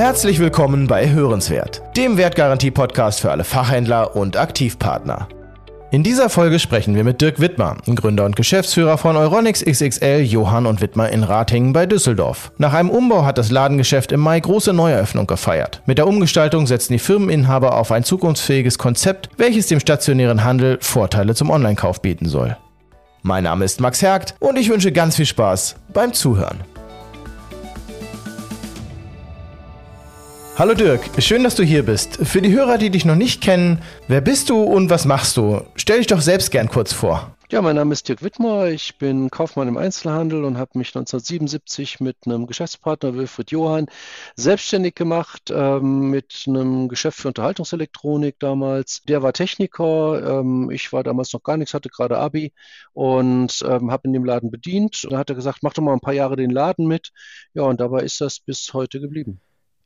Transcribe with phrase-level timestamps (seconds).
[0.00, 5.28] Herzlich willkommen bei Hörenswert, dem Wertgarantie-Podcast für alle Fachhändler und Aktivpartner.
[5.90, 10.64] In dieser Folge sprechen wir mit Dirk Wittmer, Gründer und Geschäftsführer von Euronics XXL Johann
[10.64, 12.50] und Wittmer in Ratingen bei Düsseldorf.
[12.56, 15.82] Nach einem Umbau hat das Ladengeschäft im Mai große Neueröffnung gefeiert.
[15.84, 21.34] Mit der Umgestaltung setzen die Firmeninhaber auf ein zukunftsfähiges Konzept, welches dem stationären Handel Vorteile
[21.34, 22.56] zum Online-Kauf bieten soll.
[23.20, 26.64] Mein Name ist Max Hergt und ich wünsche ganz viel Spaß beim Zuhören.
[30.60, 32.16] Hallo Dirk, schön, dass du hier bist.
[32.16, 35.62] Für die Hörer, die dich noch nicht kennen, wer bist du und was machst du?
[35.74, 37.34] Stell dich doch selbst gern kurz vor.
[37.50, 38.66] Ja, mein Name ist Dirk Wittmer.
[38.66, 43.86] Ich bin Kaufmann im Einzelhandel und habe mich 1977 mit einem Geschäftspartner Wilfried Johann
[44.36, 49.00] selbstständig gemacht ähm, mit einem Geschäft für Unterhaltungselektronik damals.
[49.08, 50.40] Der war Techniker.
[50.40, 52.52] Ähm, ich war damals noch gar nichts, hatte gerade Abi
[52.92, 55.04] und ähm, habe in dem Laden bedient.
[55.04, 57.12] Und dann hat er gesagt, mach doch mal ein paar Jahre den Laden mit.
[57.54, 59.40] Ja, und dabei ist das bis heute geblieben.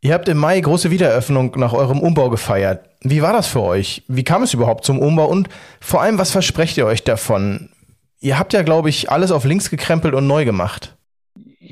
[0.05, 2.91] Ihr habt im Mai große Wiedereröffnung nach eurem Umbau gefeiert.
[3.01, 4.03] Wie war das für euch?
[4.07, 5.25] Wie kam es überhaupt zum Umbau?
[5.25, 5.49] Und
[5.81, 7.71] vor allem, was versprecht ihr euch davon?
[8.21, 10.95] Ihr habt ja, glaube ich, alles auf links gekrempelt und neu gemacht.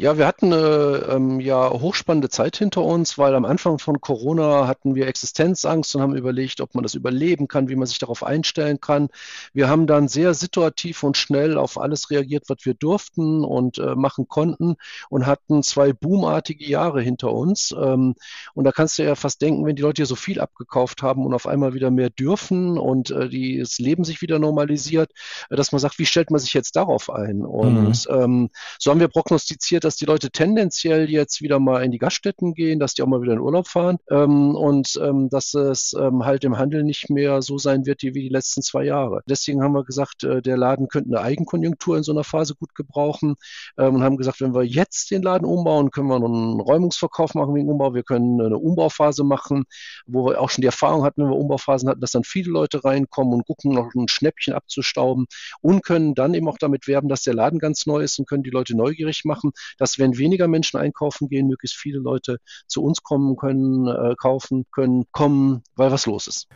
[0.03, 4.67] Ja, wir hatten eine ähm, ja, hochspannende Zeit hinter uns, weil am Anfang von Corona
[4.67, 8.25] hatten wir Existenzangst und haben überlegt, ob man das überleben kann, wie man sich darauf
[8.25, 9.11] einstellen kann.
[9.53, 13.95] Wir haben dann sehr situativ und schnell auf alles reagiert, was wir durften und äh,
[13.95, 14.75] machen konnten
[15.08, 17.73] und hatten zwei boomartige Jahre hinter uns.
[17.80, 18.17] Ähm,
[18.55, 21.25] und da kannst du ja fast denken, wenn die Leute hier so viel abgekauft haben
[21.25, 25.12] und auf einmal wieder mehr dürfen und äh, die, das Leben sich wieder normalisiert,
[25.48, 27.42] äh, dass man sagt, wie stellt man sich jetzt darauf ein?
[27.45, 28.20] Und mhm.
[28.20, 32.54] ähm, so haben wir prognostiziert, dass die Leute tendenziell jetzt wieder mal in die Gaststätten
[32.54, 36.24] gehen, dass die auch mal wieder in Urlaub fahren ähm, und ähm, dass es ähm,
[36.24, 39.22] halt im Handel nicht mehr so sein wird wie die letzten zwei Jahre.
[39.28, 42.74] Deswegen haben wir gesagt, äh, der Laden könnte eine Eigenkonjunktur in so einer Phase gut
[42.74, 43.34] gebrauchen
[43.78, 47.54] ähm, und haben gesagt, wenn wir jetzt den Laden umbauen, können wir einen Räumungsverkauf machen
[47.54, 47.94] wegen Umbau.
[47.94, 49.64] Wir können eine Umbauphase machen,
[50.06, 52.84] wo wir auch schon die Erfahrung hatten, wenn wir Umbauphasen hatten, dass dann viele Leute
[52.84, 55.27] reinkommen und gucken, noch ein Schnäppchen abzustauben
[55.61, 58.42] und können dann eben auch damit werben, dass der Laden ganz neu ist und können
[58.42, 62.38] die Leute neugierig machen, dass wenn weniger Menschen einkaufen gehen, möglichst viele Leute
[62.68, 66.46] zu uns kommen können, äh, kaufen können, kommen, weil was los ist.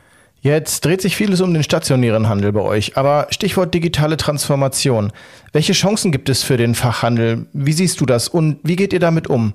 [0.41, 5.13] Jetzt dreht sich vieles um den stationären Handel bei euch, aber Stichwort digitale Transformation.
[5.53, 7.47] Welche Chancen gibt es für den Fachhandel?
[7.53, 9.55] Wie siehst du das und wie geht ihr damit um?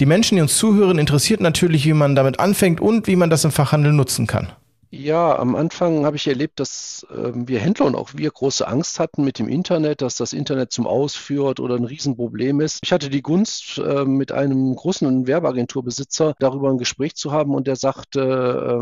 [0.00, 3.44] Die Menschen, die uns zuhören, interessiert natürlich, wie man damit anfängt und wie man das
[3.44, 4.50] im Fachhandel nutzen kann.
[4.94, 9.00] Ja, am Anfang habe ich erlebt, dass äh, wir Händler und auch wir große Angst
[9.00, 12.80] hatten mit dem Internet, dass das Internet zum Ausführt oder ein Riesenproblem ist.
[12.84, 17.66] Ich hatte die Gunst, äh, mit einem großen Werbeagenturbesitzer darüber ein Gespräch zu haben und
[17.66, 18.20] der sagte,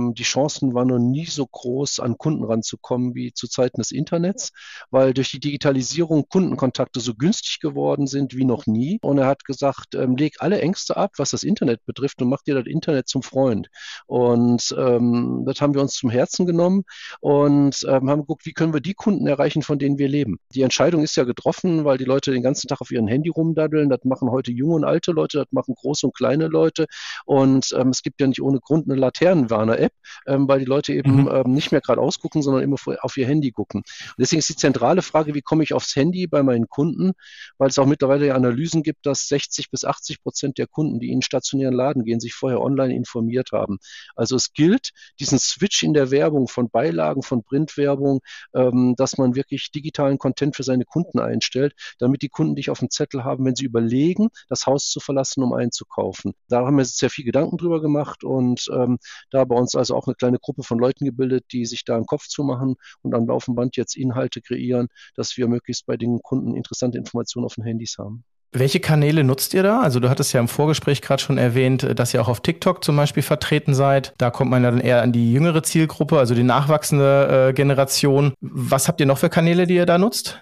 [0.00, 3.92] äh, die Chancen waren noch nie so groß, an Kunden ranzukommen wie zu Zeiten des
[3.92, 4.50] Internets,
[4.90, 8.98] weil durch die Digitalisierung Kundenkontakte so günstig geworden sind wie noch nie.
[9.02, 12.42] Und er hat gesagt, ähm, leg alle Ängste ab, was das Internet betrifft und mach
[12.42, 13.68] dir das Internet zum Freund.
[14.08, 16.84] Und ähm, das haben wir uns zum Herzen genommen
[17.20, 20.38] und ähm, haben geguckt, wie können wir die Kunden erreichen, von denen wir leben.
[20.54, 23.88] Die Entscheidung ist ja getroffen, weil die Leute den ganzen Tag auf ihren Handy rumdaddeln.
[23.88, 26.86] Das machen heute junge und alte Leute, das machen große und kleine Leute.
[27.24, 29.92] Und ähm, es gibt ja nicht ohne Grund eine Laternenwarner-App,
[30.26, 31.30] ähm, weil die Leute eben mhm.
[31.32, 33.80] ähm, nicht mehr gerade ausgucken, sondern immer auf ihr Handy gucken.
[33.80, 37.12] Und deswegen ist die zentrale Frage, wie komme ich aufs Handy bei meinen Kunden,
[37.58, 41.10] weil es auch mittlerweile ja Analysen gibt, dass 60 bis 80 Prozent der Kunden, die
[41.10, 43.78] in stationären Laden gehen, sich vorher online informiert haben.
[44.16, 48.20] Also es gilt, diesen Switch in in der Werbung, von Beilagen, von Printwerbung,
[48.54, 52.78] ähm, dass man wirklich digitalen Content für seine Kunden einstellt, damit die Kunden dich auf
[52.78, 56.34] dem Zettel haben, wenn sie überlegen, das Haus zu verlassen, um einzukaufen.
[56.48, 58.98] Da haben wir sehr viel Gedanken drüber gemacht und ähm,
[59.30, 62.06] da bei uns also auch eine kleine Gruppe von Leuten gebildet, die sich da einen
[62.06, 66.22] Kopf zu machen und am laufenden Band jetzt Inhalte kreieren, dass wir möglichst bei den
[66.22, 68.24] Kunden interessante Informationen auf den Handys haben.
[68.52, 69.80] Welche Kanäle nutzt ihr da?
[69.80, 72.96] Also du hattest ja im Vorgespräch gerade schon erwähnt, dass ihr auch auf TikTok zum
[72.96, 74.12] Beispiel vertreten seid.
[74.18, 78.32] Da kommt man ja dann eher an die jüngere Zielgruppe, also die nachwachsende äh, Generation.
[78.40, 80.40] Was habt ihr noch für Kanäle, die ihr da nutzt?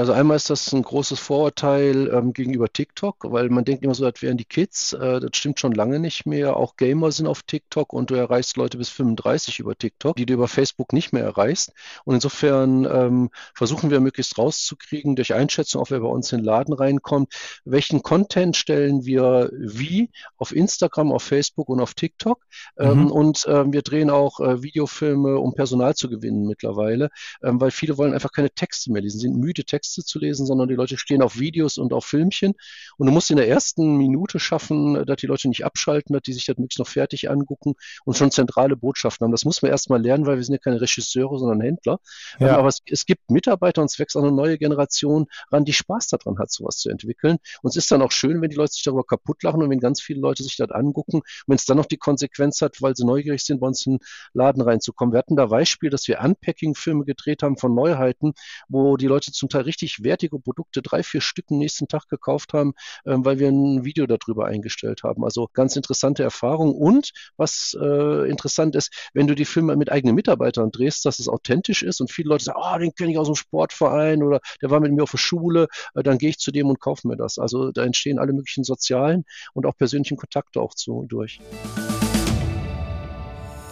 [0.00, 4.10] Also einmal ist das ein großes Vorurteil ähm, gegenüber TikTok, weil man denkt immer so,
[4.10, 4.94] das wären die Kids.
[4.94, 6.56] Äh, das stimmt schon lange nicht mehr.
[6.56, 10.32] Auch Gamer sind auf TikTok und du erreichst Leute bis 35 über TikTok, die du
[10.32, 11.74] über Facebook nicht mehr erreichst.
[12.06, 16.46] Und insofern ähm, versuchen wir möglichst rauszukriegen durch Einschätzung, auch wer bei uns in den
[16.46, 17.34] Laden reinkommt,
[17.66, 20.08] welchen Content stellen wir wie
[20.38, 22.42] auf Instagram, auf Facebook und auf TikTok.
[22.78, 23.10] Ähm, mhm.
[23.10, 27.10] Und ähm, wir drehen auch äh, Videofilme, um Personal zu gewinnen mittlerweile,
[27.42, 30.46] ähm, weil viele wollen einfach keine Texte mehr lesen, sind müde Texte Texte zu lesen,
[30.46, 32.54] sondern die Leute stehen auf Videos und auf Filmchen.
[32.96, 36.32] Und du musst in der ersten Minute schaffen, dass die Leute nicht abschalten, dass die
[36.32, 39.32] sich das möglichst noch fertig angucken und schon zentrale Botschaften haben.
[39.32, 41.98] Das muss man erstmal lernen, weil wir sind ja keine Regisseure, sondern Händler.
[42.38, 42.56] Ja.
[42.56, 46.08] Aber es, es, gibt Mitarbeiter und es wächst auch eine neue Generation ran, die Spaß
[46.08, 47.38] daran hat, sowas zu entwickeln.
[47.62, 49.80] Und es ist dann auch schön, wenn die Leute sich darüber kaputt lachen und wenn
[49.80, 51.16] ganz viele Leute sich das angucken.
[51.16, 53.94] Und wenn es dann noch die Konsequenz hat, weil sie neugierig sind, bei uns in
[53.94, 54.00] den
[54.34, 55.12] Laden reinzukommen.
[55.12, 58.34] Wir hatten da Beispiel, dass wir Unpacking-Filme gedreht haben von Neuheiten,
[58.68, 62.52] wo die Leute zum Teil richtig wertige Produkte, drei, vier Stück am nächsten Tag gekauft
[62.52, 62.72] haben,
[63.04, 65.24] äh, weil wir ein Video darüber eingestellt haben.
[65.24, 66.74] Also ganz interessante Erfahrung.
[66.74, 71.28] Und was äh, interessant ist, wenn du die Filme mit eigenen Mitarbeitern drehst, dass es
[71.28, 74.70] authentisch ist und viele Leute sagen, oh, den kenne ich aus dem Sportverein oder der
[74.70, 77.16] war mit mir auf der Schule, äh, dann gehe ich zu dem und kaufe mir
[77.16, 77.38] das.
[77.38, 79.24] Also da entstehen alle möglichen sozialen
[79.54, 81.40] und auch persönlichen Kontakte auch zu, durch.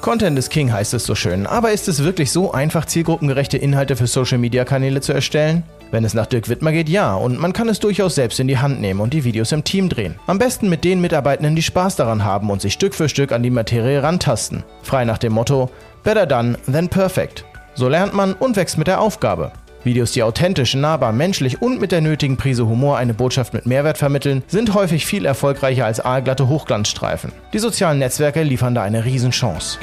[0.01, 3.97] Content is King heißt es so schön, aber ist es wirklich so einfach, zielgruppengerechte Inhalte
[3.97, 5.65] für Social-Media-Kanäle zu erstellen?
[5.91, 8.59] Wenn es nach Dirk Wittmer geht, ja, und man kann es durchaus selbst in die
[8.59, 10.17] Hand nehmen und die Videos im Team drehen.
[10.27, 13.43] Am besten mit den Mitarbeitenden, die Spaß daran haben und sich Stück für Stück an
[13.43, 14.65] die Materie rantasten.
[14.83, 15.71] Frei nach dem Motto,
[16.05, 17.45] better done than perfect.
[17.75, 19.53] So lernt man und wächst mit der Aufgabe.
[19.85, 23.97] Videos, die authentisch, nahbar, menschlich und mit der nötigen Prise Humor eine Botschaft mit Mehrwert
[23.97, 27.33] vermitteln, sind häufig viel erfolgreicher als aalglatte Hochglanzstreifen.
[27.53, 29.79] Die sozialen Netzwerke liefern da eine Riesenchance.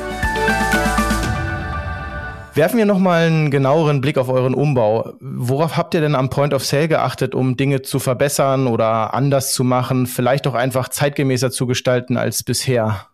[2.55, 5.15] Werfen wir nochmal einen genaueren Blick auf euren Umbau.
[5.19, 9.51] Worauf habt ihr denn am Point of Sale geachtet, um Dinge zu verbessern oder anders
[9.53, 13.07] zu machen, vielleicht auch einfach zeitgemäßer zu gestalten als bisher?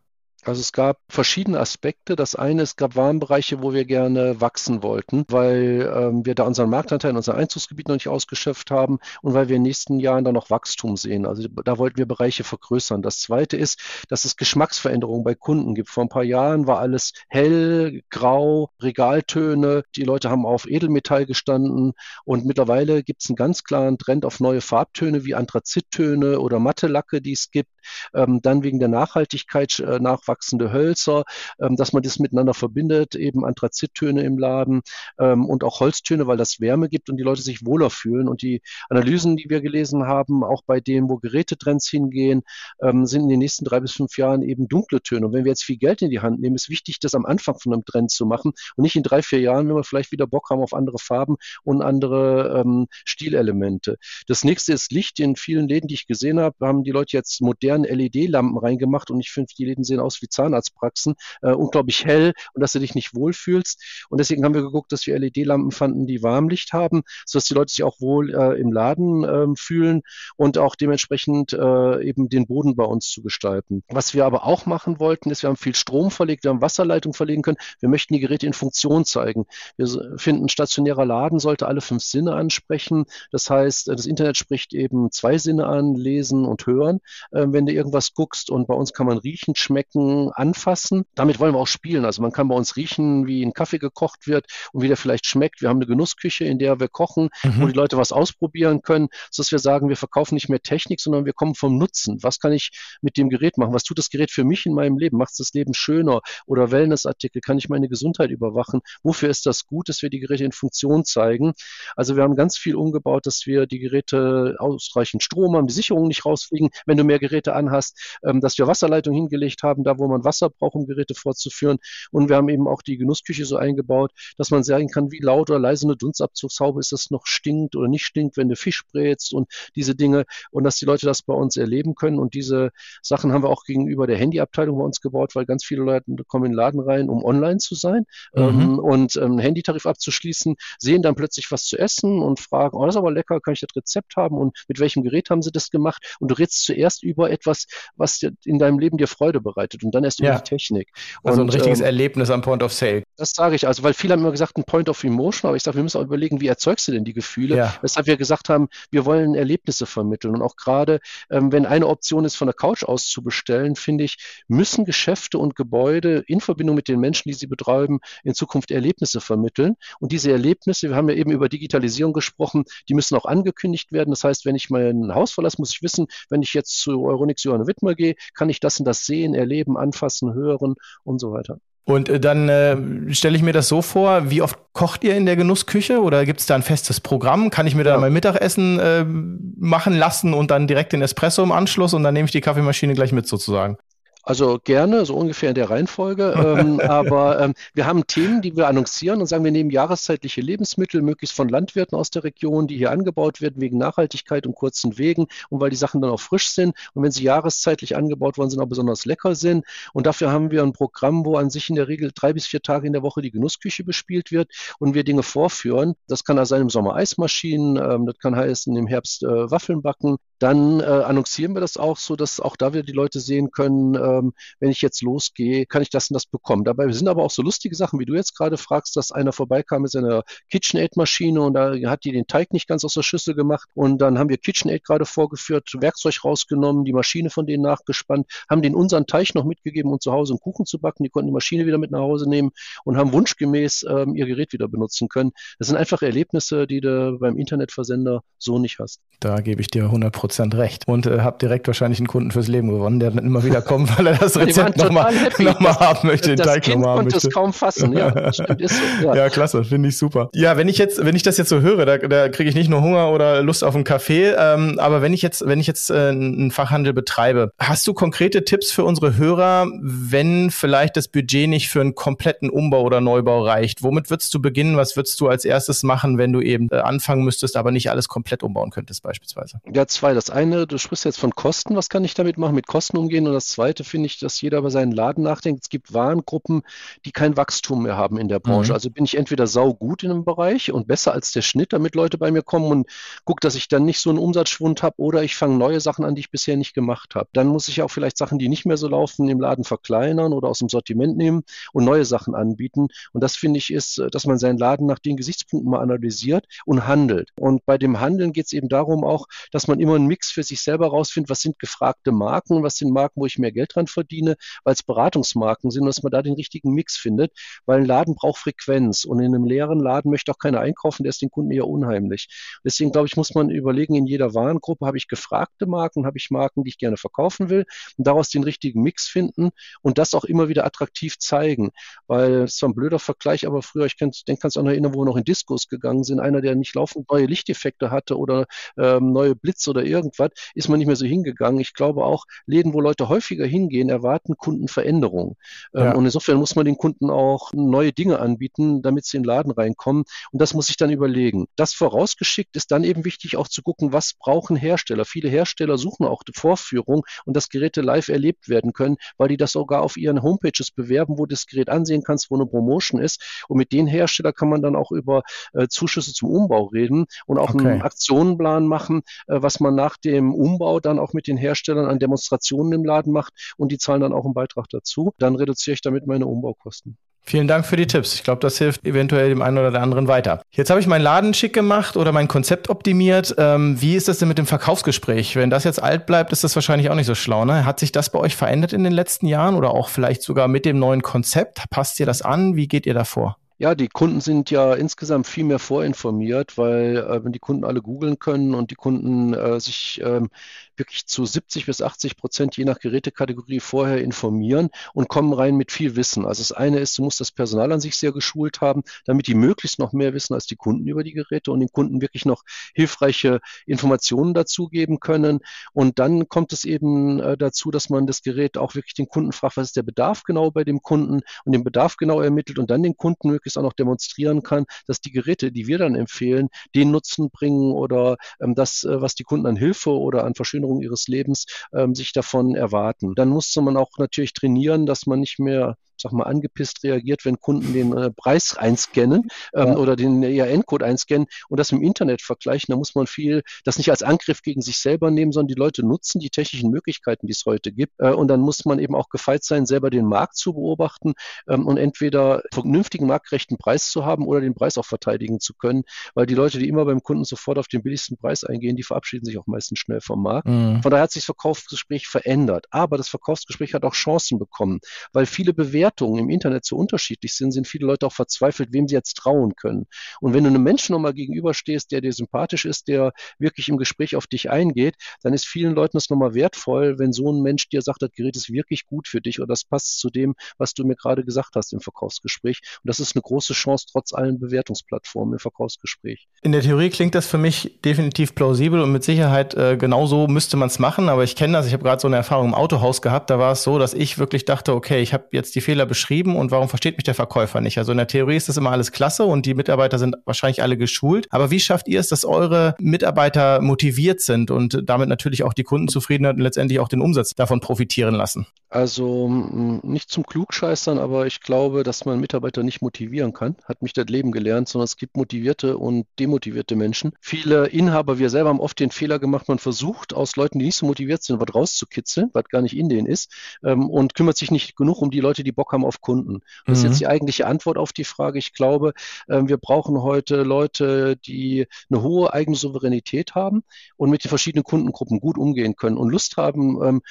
[0.44, 2.16] Also es gab verschiedene Aspekte.
[2.16, 6.70] Das eine, es gab Warnbereiche, wo wir gerne wachsen wollten, weil ähm, wir da unseren
[6.70, 10.24] Marktanteil in unser Einzugsgebiet noch nicht ausgeschöpft haben und weil wir in den nächsten Jahren
[10.24, 11.26] da noch Wachstum sehen.
[11.28, 13.02] Also da wollten wir Bereiche vergrößern.
[13.02, 13.80] Das zweite ist,
[14.10, 15.90] dass es Geschmacksveränderungen bei Kunden gibt.
[15.90, 19.84] Vor ein paar Jahren war alles hell, grau, Regaltöne.
[19.96, 21.94] Die Leute haben auf Edelmetall gestanden
[22.26, 26.88] und mittlerweile gibt es einen ganz klaren Trend auf neue Farbtöne wie Anthrazittöne oder matte
[26.88, 27.70] Lacke, die es gibt.
[28.14, 31.24] Ähm, dann wegen der Nachhaltigkeit äh, nach wachsende Hölzer,
[31.60, 34.82] ähm, dass man das miteinander verbindet, eben Anthrazittöne im Laden
[35.20, 38.28] ähm, und auch Holztöne, weil das Wärme gibt und die Leute sich wohler fühlen.
[38.28, 42.44] Und die Analysen, die wir gelesen haben, auch bei denen, wo Gerätetrends hingehen,
[42.82, 45.28] ähm, sind in den nächsten drei bis fünf Jahren eben dunkle Töne.
[45.28, 47.60] Und wenn wir jetzt viel Geld in die Hand nehmen, ist wichtig, das am Anfang
[47.60, 50.28] von einem Trend zu machen und nicht in drei, vier Jahren, wenn wir vielleicht wieder
[50.28, 53.98] Bock haben auf andere Farben und andere ähm, Stilelemente.
[54.28, 55.20] Das nächste ist Licht.
[55.20, 59.20] In vielen Läden, die ich gesehen habe, haben die Leute jetzt moderne LED-Lampen reingemacht und
[59.20, 62.96] ich finde, die Läden sehen aus wie Zahnarztpraxen, äh, unglaublich hell und dass du dich
[62.96, 64.06] nicht wohlfühlst.
[64.10, 67.72] Und deswegen haben wir geguckt, dass wir LED-Lampen fanden, die Warmlicht haben, sodass die Leute
[67.72, 70.02] sich auch wohl äh, im Laden äh, fühlen
[70.38, 73.84] und auch dementsprechend äh, eben den Boden bei uns zu gestalten.
[73.90, 77.14] Was wir aber auch machen wollten, ist, wir haben viel Strom verlegt, wir haben Wasserleitung
[77.14, 77.58] verlegen können.
[77.80, 79.46] Wir möchten die Geräte in Funktion zeigen.
[79.78, 83.06] Wir finden, stationärer Laden sollte alle fünf Sinne ansprechen.
[83.32, 87.00] Das heißt, das Internet spricht eben zwei Sinne an, lesen und hören,
[87.32, 88.50] äh, wenn du irgendwas guckst.
[88.50, 91.06] Und bei uns kann man riechen, schmecken, anfassen.
[91.16, 92.06] Damit wollen wir auch spielen.
[92.06, 95.26] Also man kann bei uns riechen, wie ein Kaffee gekocht wird und wie der vielleicht
[95.26, 95.62] schmeckt.
[95.62, 97.62] Wir haben eine Genussküche, in der wir kochen, mhm.
[97.62, 101.26] wo die Leute was ausprobieren können, sodass wir sagen, wir verkaufen nicht mehr Technik, sondern
[101.26, 102.18] wir kommen vom Nutzen.
[102.22, 102.72] Was kann ich
[103.02, 103.74] mit dem Gerät machen?
[103.74, 105.18] Was tut das Gerät für mich in meinem Leben?
[105.18, 106.22] Macht es das Leben schöner?
[106.46, 107.42] Oder Wellnessartikel?
[107.42, 108.82] Kann ich meine Gesundheit überwachen?
[109.04, 111.54] Wofür ist das gut, dass wir die Geräte in Funktion zeigen?
[111.96, 116.08] Also wir haben ganz viel umgebaut, dass wir die Geräte ausreichend Strom haben, die Sicherungen
[116.08, 120.08] nicht rausfliegen, wenn du mehr Geräte anhast, ähm, dass wir Wasserleitungen hingelegt haben, da wo
[120.08, 121.78] man Wasser braucht, um Geräte fortzuführen.
[122.12, 125.50] Und wir haben eben auch die Genussküche so eingebaut, dass man sagen kann, wie laut
[125.50, 129.34] oder leise eine Dunstabzugshaube ist, das noch stinkt oder nicht stinkt, wenn du Fisch brätst
[129.34, 130.26] und diese Dinge.
[130.52, 132.20] Und dass die Leute das bei uns erleben können.
[132.20, 135.84] Und diese Sachen haben wir auch gegenüber der Handyabteilung bei uns gebaut, weil ganz viele
[135.84, 138.42] Leute kommen in den Laden rein, um online zu sein mhm.
[138.42, 142.96] ähm, und ähm, Handytarif abzuschließen, sehen dann plötzlich was zu essen und fragen, oh, das
[142.96, 145.70] ist aber lecker, kann ich das Rezept haben und mit welchem Gerät haben sie das
[145.70, 146.18] gemacht?
[146.20, 149.84] Und du redest zuerst über etwas, was dir in deinem Leben dir Freude bereitet.
[149.84, 150.88] Und und dann erst über die Technik.
[151.24, 153.04] Also und, ein richtiges ähm, Erlebnis am Point of Sale.
[153.22, 155.62] Das sage ich, also weil viele haben immer gesagt, ein Point of Emotion, aber ich
[155.62, 157.56] sage, wir müssen auch überlegen, wie erzeugst du denn die Gefühle?
[157.56, 157.76] Ja.
[157.84, 160.34] Weshalb wir gesagt haben, wir wollen Erlebnisse vermitteln.
[160.34, 161.00] Und auch gerade,
[161.30, 165.38] ähm, wenn eine Option ist, von der Couch aus zu bestellen, finde ich, müssen Geschäfte
[165.38, 169.76] und Gebäude in Verbindung mit den Menschen, die sie betreiben, in Zukunft Erlebnisse vermitteln.
[170.00, 174.10] Und diese Erlebnisse, wir haben ja eben über Digitalisierung gesprochen, die müssen auch angekündigt werden.
[174.10, 177.44] Das heißt, wenn ich mein Haus verlasse, muss ich wissen, wenn ich jetzt zu Euronix
[177.44, 180.74] Johann Wittmer gehe, kann ich das und das sehen, erleben, anfassen, hören
[181.04, 181.60] und so weiter.
[181.84, 185.26] Und äh, dann äh, stelle ich mir das so vor, wie oft kocht ihr in
[185.26, 187.50] der Genussküche oder gibt es da ein festes Programm?
[187.50, 187.94] Kann ich mir ja.
[187.94, 192.14] da mein Mittagessen äh, machen lassen und dann direkt den Espresso im Anschluss und dann
[192.14, 193.78] nehme ich die Kaffeemaschine gleich mit sozusagen?
[194.24, 196.34] Also gerne, so ungefähr in der Reihenfolge.
[196.38, 201.02] ähm, aber ähm, wir haben Themen, die wir annoncieren und sagen, wir nehmen jahreszeitliche Lebensmittel,
[201.02, 205.28] möglichst von Landwirten aus der Region, die hier angebaut werden wegen Nachhaltigkeit und kurzen Wegen
[205.50, 206.76] und weil die Sachen dann auch frisch sind.
[206.94, 209.66] Und wenn sie jahreszeitlich angebaut worden sind, auch besonders lecker sind.
[209.94, 212.62] Und dafür haben wir ein Programm, wo an sich in der Regel drei bis vier
[212.62, 215.96] Tage in der Woche die Genussküche bespielt wird und wir Dinge vorführen.
[216.08, 219.82] Das kann also sein im Sommer Eismaschinen, ähm, das kann heißen im Herbst äh, Waffeln
[219.82, 220.18] backen.
[220.42, 223.94] Dann äh, annoncieren wir das auch so, dass auch da wieder die Leute sehen können,
[223.94, 226.64] ähm, wenn ich jetzt losgehe, kann ich das und das bekommen.
[226.64, 229.84] Dabei sind aber auch so lustige Sachen, wie du jetzt gerade fragst, dass einer vorbeikam
[229.84, 233.70] mit seiner KitchenAid-Maschine und da hat die den Teig nicht ganz aus der Schüssel gemacht
[233.76, 238.64] und dann haben wir KitchenAid gerade vorgeführt, Werkzeug rausgenommen, die Maschine von denen nachgespannt, haben
[238.64, 241.04] den unseren Teig noch mitgegeben, um zu Hause einen Kuchen zu backen.
[241.04, 242.50] Die konnten die Maschine wieder mit nach Hause nehmen
[242.84, 245.34] und haben wunschgemäß ähm, ihr Gerät wieder benutzen können.
[245.60, 249.02] Das sind einfach Erlebnisse, die du beim Internetversender so nicht hast.
[249.20, 252.48] Da gebe ich dir 100 Prozent recht und äh, habe direkt wahrscheinlich einen Kunden fürs
[252.48, 256.08] Leben gewonnen, der dann immer wieder kommt, weil er das Rezept nochmal noch mal haben
[256.08, 257.28] möchte, den das Teig nochmal haben möchte.
[257.28, 259.08] Das kaum fassen, ja, stimmt, ist so.
[259.08, 260.30] Ja, ja klasse, finde ich super.
[260.34, 262.70] Ja, wenn ich jetzt, wenn ich das jetzt so höre, da, da kriege ich nicht
[262.70, 265.90] nur Hunger oder Lust auf einen Kaffee, ähm, aber wenn ich jetzt, wenn ich jetzt
[265.90, 271.50] äh, einen Fachhandel betreibe, hast du konkrete Tipps für unsere Hörer, wenn vielleicht das Budget
[271.50, 273.84] nicht für einen kompletten Umbau oder Neubau reicht?
[273.84, 274.78] Womit würdest du beginnen?
[274.78, 278.08] Was würdest du als erstes machen, wenn du eben äh, anfangen müsstest, aber nicht alles
[278.08, 279.60] komplett umbauen könntest beispielsweise?
[279.74, 280.14] Ja, zwei.
[280.22, 281.76] Das eine, du sprichst jetzt von Kosten.
[281.76, 282.54] Was kann ich damit machen?
[282.54, 283.26] Mit Kosten umgehen.
[283.26, 285.64] Und das zweite finde ich, dass jeder über seinen Laden nachdenkt.
[285.64, 286.62] Es gibt Warengruppen,
[287.06, 288.70] die kein Wachstum mehr haben in der Branche.
[288.70, 288.76] Mhm.
[288.76, 291.96] Also bin ich entweder sau gut in einem Bereich und besser als der Schnitt, damit
[291.96, 292.88] Leute bei mir kommen und
[293.26, 296.14] gucke, dass ich dann nicht so einen Umsatzschwund habe oder ich fange neue Sachen an,
[296.14, 297.28] die ich bisher nicht gemacht habe.
[297.34, 300.50] Dann muss ich auch vielleicht Sachen, die nicht mehr so laufen, im Laden verkleinern oder
[300.50, 301.42] aus dem Sortiment nehmen
[301.74, 302.90] und neue Sachen anbieten.
[303.12, 306.86] Und das finde ich ist, dass man seinen Laden nach den Gesichtspunkten mal analysiert und
[306.86, 307.32] handelt.
[307.40, 310.44] Und bei dem Handeln geht es eben darum auch, dass man immer einen Mix für
[310.44, 313.88] sich selber rausfindet, was sind gefragte Marken, was sind Marken, wo ich mehr Geld dran
[313.88, 317.32] verdiene, weil es Beratungsmarken sind, dass man da den richtigen Mix findet,
[317.66, 321.12] weil ein Laden braucht Frequenz und in einem leeren Laden möchte auch keiner einkaufen, der
[321.12, 322.28] ist den Kunden eher unheimlich.
[322.64, 326.30] Deswegen glaube ich, muss man überlegen, in jeder Warengruppe habe ich gefragte Marken, habe ich
[326.32, 327.66] Marken, die ich gerne verkaufen will
[327.98, 331.72] und daraus den richtigen Mix finden und das auch immer wieder attraktiv zeigen,
[332.08, 334.94] weil es zwar ein blöder Vergleich, aber früher, ich denke, kannst du auch noch erinnern,
[334.94, 338.46] wo wir noch in Diskos gegangen sind, einer, der nicht laufend neue Lichteffekte hatte oder
[338.78, 341.60] ähm, neue Blitz oder irgendwas, ist man nicht mehr so hingegangen.
[341.60, 345.36] Ich glaube auch, Läden, wo Leute häufiger hingehen, erwarten Kunden Veränderungen.
[345.76, 345.96] Ähm, ja.
[345.96, 349.52] Und insofern muss man den Kunden auch neue Dinge anbieten, damit sie in den Laden
[349.52, 350.04] reinkommen.
[350.32, 351.48] Und das muss ich dann überlegen.
[351.56, 355.06] Das vorausgeschickt ist dann eben wichtig auch zu gucken, was brauchen Hersteller.
[355.06, 359.38] Viele Hersteller suchen auch die Vorführung und dass Geräte live erlebt werden können, weil die
[359.38, 363.02] das sogar auf ihren Homepages bewerben, wo du das Gerät ansehen kannst, wo eine Promotion
[363.02, 363.44] ist.
[363.48, 367.38] Und mit den Herstellern kann man dann auch über äh, Zuschüsse zum Umbau reden und
[367.38, 367.68] auch okay.
[367.68, 371.98] einen Aktionenplan machen, äh, was man nach dem Umbau dann auch mit den Herstellern an
[371.98, 375.12] Demonstrationen im Laden macht und die zahlen dann auch einen Beitrag dazu.
[375.18, 376.98] Dann reduziere ich damit meine Umbaukosten.
[377.24, 378.16] Vielen Dank für die Tipps.
[378.16, 380.42] Ich glaube, das hilft eventuell dem einen oder der anderen weiter.
[380.52, 383.36] Jetzt habe ich meinen Laden schick gemacht oder mein Konzept optimiert.
[383.38, 385.36] Ähm, wie ist das denn mit dem Verkaufsgespräch?
[385.36, 387.46] Wenn das jetzt alt bleibt, ist das wahrscheinlich auch nicht so schlau.
[387.46, 387.64] Ne?
[387.64, 390.66] Hat sich das bei euch verändert in den letzten Jahren oder auch vielleicht sogar mit
[390.66, 391.70] dem neuen Konzept?
[391.70, 392.56] Passt ihr das an?
[392.56, 393.38] Wie geht ihr davor?
[393.62, 397.84] Ja, die Kunden sind ja insgesamt viel mehr vorinformiert, weil äh, wenn die Kunden alle
[397.84, 400.32] googeln können und die Kunden äh, sich ähm,
[400.78, 405.72] wirklich zu 70 bis 80 Prozent je nach Gerätekategorie vorher informieren und kommen rein mit
[405.72, 406.26] viel Wissen.
[406.26, 409.36] Also das eine ist, du musst das Personal an sich sehr geschult haben, damit die
[409.36, 412.44] möglichst noch mehr wissen als die Kunden über die Geräte und den Kunden wirklich noch
[412.74, 415.42] hilfreiche Informationen dazu geben können.
[415.72, 419.34] Und dann kommt es eben äh, dazu, dass man das Gerät auch wirklich den Kunden
[419.34, 422.72] fragt, was ist der Bedarf genau bei dem Kunden und den Bedarf genau ermittelt und
[422.72, 425.96] dann den Kunden möglichst möglichst auch noch demonstrieren kann, dass die Geräte, die wir dann
[425.96, 430.36] empfehlen, den Nutzen bringen oder ähm, das, äh, was die Kunden an Hilfe oder an
[430.36, 433.16] Verschönerung ihres Lebens ähm, sich davon erwarten.
[433.16, 437.40] Dann musste man auch natürlich trainieren, dass man nicht mehr sag mal, angepisst reagiert, wenn
[437.40, 439.78] Kunden den äh, Preis einscannen ähm, ja.
[439.78, 442.72] oder den ERN-Code einscannen und das im Internet vergleichen.
[442.72, 445.86] Da muss man viel, das nicht als Angriff gegen sich selber nehmen, sondern die Leute
[445.86, 447.94] nutzen die technischen Möglichkeiten, die es heute gibt.
[448.00, 451.14] Äh, und dann muss man eben auch gefeit sein, selber den Markt zu beobachten
[451.48, 455.84] ähm, und entweder vernünftigen marktgerechten Preis zu haben oder den Preis auch verteidigen zu können,
[456.16, 459.26] weil die Leute, die immer beim Kunden sofort auf den billigsten Preis eingehen, die verabschieden
[459.26, 460.48] sich auch meistens schnell vom Markt.
[460.48, 460.82] Mhm.
[460.82, 462.66] Von daher hat sich das Verkaufsgespräch verändert.
[462.72, 464.80] Aber das Verkaufsgespräch hat auch Chancen bekommen,
[465.14, 468.88] weil viele Bewertungen Bewertungen im Internet so unterschiedlich sind, sind viele Leute auch verzweifelt, wem
[468.88, 469.88] sie jetzt trauen können.
[470.20, 474.16] Und wenn du einem Menschen nochmal gegenüberstehst, der dir sympathisch ist, der wirklich im Gespräch
[474.16, 477.82] auf dich eingeht, dann ist vielen Leuten das nochmal wertvoll, wenn so ein Mensch dir
[477.82, 480.86] sagt, das Gerät ist wirklich gut für dich oder das passt zu dem, was du
[480.86, 482.62] mir gerade gesagt hast im Verkaufsgespräch.
[482.84, 486.28] Und das ist eine große Chance trotz allen Bewertungsplattformen im Verkaufsgespräch.
[486.42, 490.58] In der Theorie klingt das für mich definitiv plausibel und mit Sicherheit äh, genau müsste
[490.58, 491.10] man es machen.
[491.10, 493.30] Aber ich kenne das, ich habe gerade so eine Erfahrung im Autohaus gehabt.
[493.30, 496.36] Da war es so, dass ich wirklich dachte, okay, ich habe jetzt die Fehler beschrieben
[496.36, 497.78] und warum versteht mich der Verkäufer nicht?
[497.78, 500.78] Also in der Theorie ist das immer alles klasse und die Mitarbeiter sind wahrscheinlich alle
[500.78, 501.28] geschult.
[501.30, 505.64] Aber wie schafft ihr es, dass eure Mitarbeiter motiviert sind und damit natürlich auch die
[505.64, 508.46] Kundenzufriedenheit und letztendlich auch den Umsatz davon profitieren lassen?
[508.72, 513.92] Also nicht zum Klugscheißern, aber ich glaube, dass man Mitarbeiter nicht motivieren kann, hat mich
[513.92, 517.12] das Leben gelernt, sondern es gibt motivierte und demotivierte Menschen.
[517.20, 520.78] Viele Inhaber, wir selber haben oft den Fehler gemacht, man versucht aus Leuten, die nicht
[520.78, 524.52] so motiviert sind, was rauszukitzeln, was gar nicht in denen ist, ähm, und kümmert sich
[524.52, 526.40] nicht genug um die Leute, die Bock haben auf Kunden.
[526.66, 526.86] Das mhm.
[526.86, 528.40] ist jetzt die eigentliche Antwort auf die Frage.
[528.40, 528.94] Ich glaube,
[529.28, 533.64] ähm, wir brauchen heute Leute, die eine hohe eigene Souveränität haben
[533.98, 537.02] und mit den verschiedenen Kundengruppen gut umgehen können und Lust haben, ähm,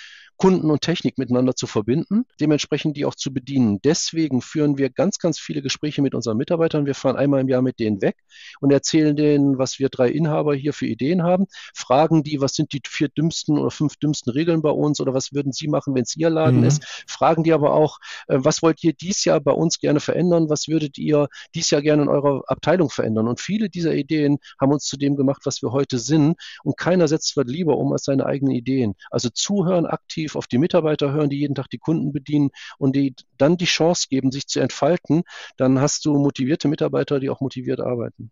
[0.41, 3.79] Kunden und Technik miteinander zu verbinden, dementsprechend die auch zu bedienen.
[3.85, 6.87] Deswegen führen wir ganz, ganz viele Gespräche mit unseren Mitarbeitern.
[6.87, 8.17] Wir fahren einmal im Jahr mit denen weg
[8.61, 11.45] und erzählen denen, was wir drei Inhaber hier für Ideen haben,
[11.75, 15.35] fragen die, was sind die vier dümmsten oder fünf dümmsten Regeln bei uns oder was
[15.35, 16.65] würden sie machen, wenn es ihr Laden mhm.
[16.65, 20.49] ist, fragen die aber auch, äh, was wollt ihr dies Jahr bei uns gerne verändern,
[20.49, 23.29] was würdet ihr dies Jahr gerne in eurer Abteilung verändern?
[23.29, 27.09] Und viele dieser Ideen haben uns zu dem gemacht, was wir heute sind und keiner
[27.09, 28.95] setzt was lieber um als seine eigenen Ideen.
[29.11, 32.95] Also zuhören aktiv, aktiv auf die Mitarbeiter hören, die jeden Tag die Kunden bedienen und
[32.97, 35.23] die dann die Chance geben, sich zu entfalten,
[35.57, 38.31] dann hast du motivierte Mitarbeiter, die auch motiviert arbeiten.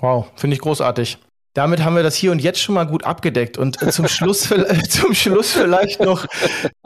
[0.00, 1.18] Wow, finde ich großartig.
[1.58, 3.58] Damit haben wir das hier und jetzt schon mal gut abgedeckt.
[3.58, 4.48] Und äh, zum Schluss,
[4.90, 6.24] zum Schluss vielleicht noch,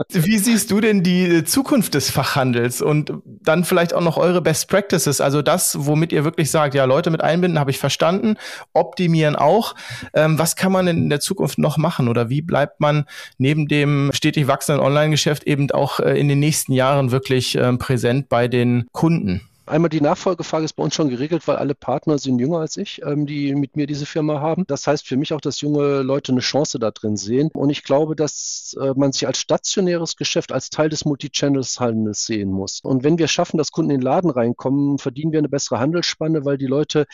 [0.09, 4.69] wie siehst du denn die Zukunft des Fachhandels und dann vielleicht auch noch eure Best
[4.69, 5.21] Practices?
[5.21, 8.37] Also das, womit ihr wirklich sagt, ja, Leute mit einbinden, habe ich verstanden,
[8.73, 9.75] optimieren auch.
[10.15, 13.05] Ähm, was kann man denn in der Zukunft noch machen oder wie bleibt man
[13.37, 18.31] neben dem stetig wachsenden Online-Geschäft eben auch äh, in den nächsten Jahren wirklich äh, präsent
[18.31, 19.43] bei den Kunden?
[19.65, 23.01] Einmal die Nachfolgefrage ist bei uns schon geregelt, weil alle Partner sind jünger als ich,
[23.05, 24.65] ähm, die mit mir diese Firma haben.
[24.67, 27.49] Das heißt für mich auch, dass junge Leute eine Chance da drin sehen.
[27.55, 32.51] Und ich glaube, dass äh, man sich als stationäres Geschäft, als Teil des Multi-Channels-Handels sehen
[32.51, 32.81] muss.
[32.81, 36.45] Und wenn wir schaffen, dass Kunden in den Laden reinkommen, verdienen wir eine bessere Handelsspanne,
[36.45, 37.07] weil die Leute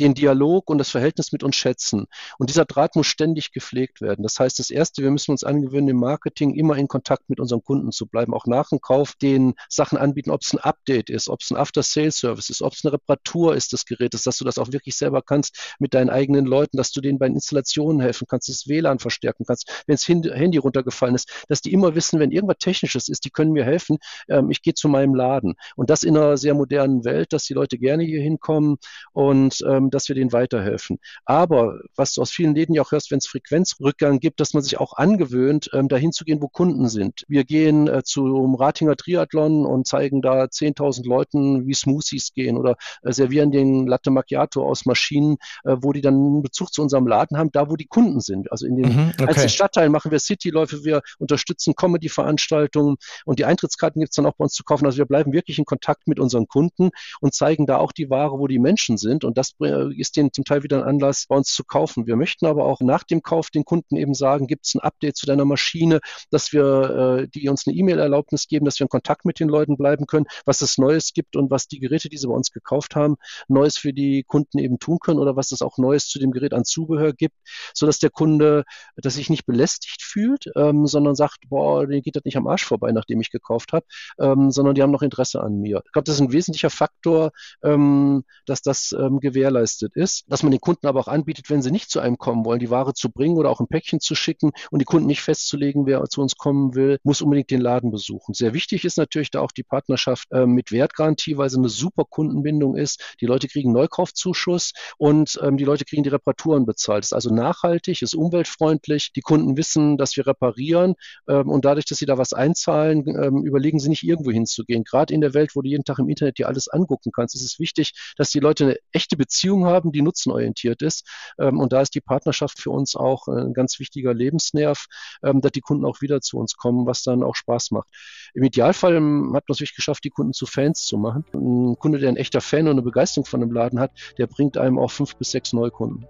[0.00, 2.06] den Dialog und das Verhältnis mit uns schätzen.
[2.38, 4.24] Und dieser Draht muss ständig gepflegt werden.
[4.24, 7.62] Das heißt, das Erste, wir müssen uns angewöhnen, im Marketing immer in Kontakt mit unseren
[7.62, 11.28] Kunden zu bleiben, auch nach dem Kauf, den Sachen anbieten, ob es ein Update ist,
[11.28, 14.38] ob es ein After Sales Service ist, ob es eine Reparatur ist des Gerätes, dass
[14.38, 17.34] du das auch wirklich selber kannst mit deinen eigenen Leuten, dass du denen bei den
[17.34, 21.94] Installationen helfen kannst, das WLAN verstärken kannst, wenn das Handy runtergefallen ist, dass die immer
[21.94, 25.54] wissen, wenn irgendwas Technisches ist, die können mir helfen, ähm, ich gehe zu meinem Laden.
[25.76, 28.76] Und das in einer sehr modernen Welt, dass die Leute gerne hier hinkommen
[29.12, 30.98] und ähm, dass wir denen weiterhelfen.
[31.24, 34.62] Aber was du aus vielen Läden ja auch hörst, wenn es Frequenzrückgang gibt, dass man
[34.62, 37.24] sich auch angewöhnt, ähm, dahin zu gehen, wo Kunden sind.
[37.28, 42.76] Wir gehen äh, zum Ratinger Triathlon und zeigen da 10.000 Leuten, wie Smoothies gehen oder
[43.02, 47.06] äh, servieren den Latte Macchiato aus Maschinen, äh, wo die dann einen Bezug zu unserem
[47.06, 48.50] Laden haben, da wo die Kunden sind.
[48.50, 49.28] Also in den mhm, okay.
[49.28, 54.34] einzelnen Stadtteilen machen wir Cityläufe, wir unterstützen Comedy-Veranstaltungen und die Eintrittskarten gibt es dann auch
[54.36, 54.86] bei uns zu kaufen.
[54.86, 58.38] Also wir bleiben wirklich in Kontakt mit unseren Kunden und zeigen da auch die Ware,
[58.38, 61.36] wo die Menschen sind und das äh, ist denen zum Teil wieder ein Anlass, bei
[61.36, 62.06] uns zu kaufen.
[62.06, 65.16] Wir möchten aber auch nach dem Kauf den Kunden eben sagen, gibt es ein Update
[65.16, 69.24] zu deiner Maschine, dass wir äh, die uns eine E-Mail-Erlaubnis geben, dass wir in Kontakt
[69.24, 72.26] mit den Leuten bleiben können, was es Neues gibt und was die Geräte, die sie
[72.26, 73.16] bei uns gekauft haben,
[73.48, 76.54] Neues für die Kunden eben tun können oder was es auch Neues zu dem Gerät
[76.54, 77.36] an Zubehör gibt,
[77.72, 78.64] so dass der Kunde,
[78.96, 82.64] dass sich nicht belästigt fühlt, ähm, sondern sagt, boah, denen geht das nicht am Arsch
[82.64, 83.86] vorbei, nachdem ich gekauft habe,
[84.18, 85.82] ähm, sondern die haben noch Interesse an mir.
[85.84, 87.30] Ich glaube, das ist ein wesentlicher Faktor,
[87.62, 91.70] ähm, dass das ähm, gewährleistet ist, dass man den Kunden aber auch anbietet, wenn sie
[91.70, 94.52] nicht zu einem kommen wollen, die Ware zu bringen oder auch ein Päckchen zu schicken
[94.70, 98.34] und die Kunden nicht festzulegen, wer zu uns kommen will, muss unbedingt den Laden besuchen.
[98.34, 102.04] Sehr wichtig ist natürlich da auch die Partnerschaft äh, mit Wertgarantie, weil sie eine super
[102.04, 103.16] Kundenbindung ist.
[103.20, 107.04] Die Leute kriegen Neukaufzuschuss und ähm, die Leute kriegen die Reparaturen bezahlt.
[107.04, 109.12] Das ist also nachhaltig, ist umweltfreundlich.
[109.12, 110.94] Die Kunden wissen, dass wir reparieren
[111.28, 114.84] ähm, und dadurch, dass sie da was einzahlen, ähm, überlegen sie nicht irgendwo hinzugehen.
[114.84, 117.42] Gerade in der Welt, wo du jeden Tag im Internet dir alles angucken kannst, ist
[117.42, 121.08] es wichtig, dass die Leute eine echte Beziehung haben, die nutzenorientiert ist.
[121.38, 124.86] Ähm, und da ist die Partnerschaft für uns auch ein ganz wichtiger Lebensnerv,
[125.22, 127.88] ähm, dass die Kunden auch wieder zu uns kommen, was dann auch Spaß macht.
[128.34, 131.24] Im Idealfall ähm, hat man es wirklich geschafft, die Kunden zu Fans zu machen.
[131.44, 134.56] Ein Kunde, der ein echter Fan und eine Begeisterung von dem Laden hat, der bringt
[134.56, 136.06] einem auch fünf bis sechs Neukunden.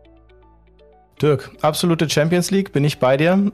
[1.21, 3.53] Dirk, absolute Champions League, bin ich bei dir.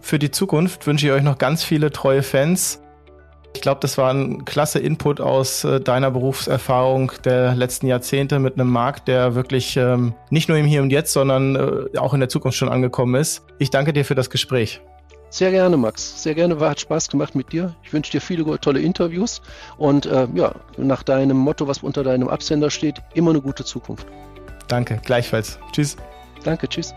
[0.00, 2.82] Für die Zukunft wünsche ich euch noch ganz viele treue Fans.
[3.54, 8.54] Ich glaube, das war ein klasse Input aus äh, deiner Berufserfahrung der letzten Jahrzehnte mit
[8.54, 12.20] einem Markt, der wirklich ähm, nicht nur im Hier und Jetzt, sondern äh, auch in
[12.20, 13.42] der Zukunft schon angekommen ist.
[13.58, 14.82] Ich danke dir für das Gespräch.
[15.34, 16.22] Sehr gerne, Max.
[16.22, 16.60] Sehr gerne.
[16.60, 17.74] War, hat Spaß gemacht mit dir.
[17.82, 19.42] Ich wünsche dir viele tolle Interviews
[19.78, 24.06] und äh, ja, nach deinem Motto, was unter deinem Absender steht, immer eine gute Zukunft.
[24.68, 25.58] Danke, gleichfalls.
[25.72, 25.96] Tschüss.
[26.44, 26.94] Danke, tschüss.